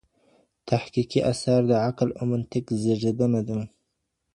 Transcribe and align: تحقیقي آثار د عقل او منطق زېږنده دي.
تحقیقي 0.69 1.19
آثار 1.31 1.61
د 1.67 1.71
عقل 1.87 2.09
او 2.19 2.23
منطق 2.31 2.65
زېږنده 2.81 3.41
دي. 3.47 3.59